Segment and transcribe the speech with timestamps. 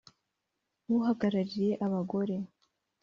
[0.95, 2.35] uhagarariye abagore